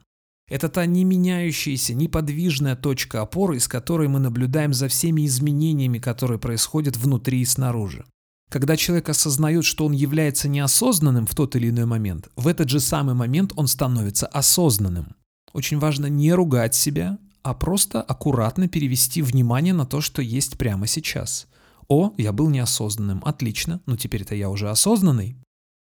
Это 0.49 0.69
та 0.69 0.87
не 0.87 1.05
меняющаяся, 1.05 1.95
неподвижная 1.95 2.77
точка 2.77 3.23
опоры, 3.23 3.57
из 3.57 3.67
которой 3.67 4.07
мы 4.07 4.21
наблюдаем 4.21 4.73
за 4.73 4.87
всеми 4.89 5.27
изменениями, 5.27 5.99
которые 5.99 6.39
происходят 6.39 6.97
внутри 6.97 7.41
и 7.41 7.45
снаружи. 7.45 8.05
Когда 8.49 8.77
человек 8.77 9.09
осознает, 9.09 9.65
что 9.65 9.87
он 9.87 9.93
является 9.93 10.49
неосознанным 10.49 11.27
в 11.27 11.35
тот 11.35 11.57
или 11.57 11.71
иной 11.71 11.85
момент, 11.85 12.29
в 12.37 12.47
этот 12.47 12.69
же 12.69 12.79
самый 12.79 13.15
момент 13.17 13.53
он 13.57 13.67
становится 13.67 14.27
осознанным. 14.27 15.17
Очень 15.53 15.79
важно 15.79 16.07
не 16.07 16.33
ругать 16.33 16.77
себя, 16.77 17.19
а 17.43 17.55
просто 17.55 18.01
аккуратно 18.01 18.69
перевести 18.69 19.23
внимание 19.23 19.75
на 19.75 19.85
то, 19.85 20.01
что 20.01 20.23
есть 20.23 20.59
прямо 20.59 20.87
сейчас. 20.87 21.49
О, 21.89 22.13
я 22.19 22.33
был 22.33 22.51
неосознанным, 22.51 23.23
отлично, 23.25 23.81
но 23.87 23.97
теперь-то 23.97 24.37
я 24.37 24.49
уже 24.49 24.71
осознанный. 24.71 25.37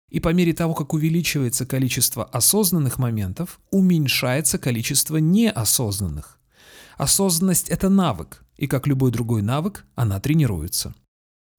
И 0.09 0.19
по 0.19 0.33
мере 0.33 0.53
того, 0.53 0.73
как 0.73 0.93
увеличивается 0.93 1.65
количество 1.65 2.23
осознанных 2.23 2.97
моментов, 2.97 3.59
уменьшается 3.71 4.57
количество 4.57 5.17
неосознанных. 5.17 6.39
Осознанность– 6.97 7.69
это 7.69 7.89
навык, 7.89 8.43
и 8.55 8.67
как 8.67 8.87
любой 8.87 9.11
другой 9.11 9.41
навык, 9.41 9.85
она 9.95 10.19
тренируется. 10.19 10.95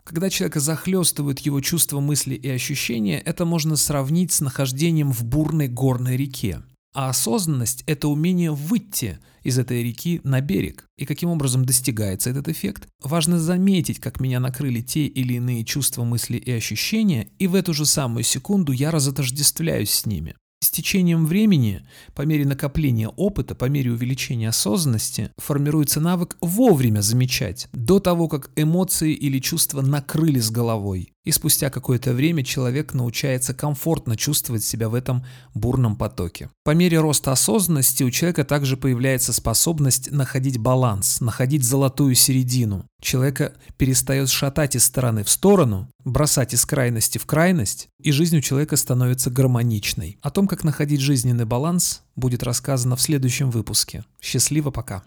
Когда 0.02 0.30
человека 0.30 0.60
захлестывают 0.60 1.40
его 1.40 1.60
чувства, 1.60 2.00
мысли 2.00 2.34
и 2.34 2.48
ощущения, 2.48 3.20
это 3.20 3.44
можно 3.44 3.76
сравнить 3.76 4.32
с 4.32 4.40
нахождением 4.40 5.12
в 5.12 5.22
бурной 5.22 5.68
горной 5.68 6.16
реке. 6.16 6.62
А 6.98 7.10
осознанность– 7.10 7.84
это 7.86 8.08
умение 8.08 8.50
выйти 8.50 9.20
из 9.44 9.56
этой 9.56 9.84
реки 9.84 10.20
на 10.24 10.40
берег. 10.40 10.88
И 10.96 11.04
каким 11.04 11.30
образом 11.30 11.64
достигается 11.64 12.28
этот 12.28 12.48
эффект? 12.48 12.88
Важно 13.00 13.38
заметить, 13.38 14.00
как 14.00 14.18
меня 14.18 14.40
накрыли 14.40 14.80
те 14.80 15.06
или 15.06 15.34
иные 15.34 15.64
чувства, 15.64 16.02
мысли 16.02 16.38
и 16.38 16.50
ощущения, 16.50 17.28
и 17.38 17.46
в 17.46 17.54
эту 17.54 17.72
же 17.72 17.86
самую 17.86 18.24
секунду 18.24 18.72
я 18.72 18.90
разотождествляюсь 18.90 19.90
с 19.90 20.06
ними. 20.06 20.34
С 20.60 20.72
течением 20.72 21.24
времени, 21.24 21.86
по 22.16 22.22
мере 22.22 22.44
накопления 22.44 23.08
опыта, 23.08 23.54
по 23.54 23.66
мере 23.66 23.92
увеличения 23.92 24.48
осознанности, 24.48 25.30
формируется 25.36 26.00
навык 26.00 26.36
вовремя 26.40 27.00
замечать, 27.00 27.68
до 27.72 28.00
того, 28.00 28.26
как 28.26 28.50
эмоции 28.56 29.12
или 29.12 29.38
чувства 29.38 29.82
накрыли 29.82 30.40
с 30.40 30.50
головой. 30.50 31.12
И 31.24 31.32
спустя 31.32 31.68
какое-то 31.70 32.12
время 32.12 32.44
человек 32.44 32.94
научается 32.94 33.52
комфортно 33.52 34.16
чувствовать 34.16 34.64
себя 34.64 34.88
в 34.88 34.94
этом 34.94 35.26
бурном 35.54 35.96
потоке. 35.96 36.50
По 36.64 36.70
мере 36.70 37.00
роста 37.00 37.32
осознанности 37.32 38.02
у 38.02 38.10
человека 38.10 38.44
также 38.44 38.76
появляется 38.76 39.32
способность 39.32 40.10
находить 40.10 40.58
баланс, 40.58 41.20
находить 41.20 41.64
золотую 41.64 42.14
середину. 42.14 42.86
Человека 43.00 43.52
перестает 43.76 44.30
шатать 44.30 44.76
из 44.76 44.84
стороны 44.84 45.22
в 45.22 45.30
сторону, 45.30 45.88
бросать 46.04 46.54
из 46.54 46.64
крайности 46.64 47.18
в 47.18 47.26
крайность, 47.26 47.88
и 48.00 48.10
жизнь 48.10 48.38
у 48.38 48.40
человека 48.40 48.76
становится 48.76 49.30
гармоничной. 49.30 50.18
О 50.22 50.30
том, 50.30 50.48
как 50.48 50.64
находить 50.64 51.00
жизненный 51.00 51.44
баланс, 51.44 52.02
будет 52.16 52.42
рассказано 52.42 52.96
в 52.96 53.02
следующем 53.02 53.50
выпуске. 53.50 54.04
Счастливо 54.20 54.70
пока! 54.70 55.04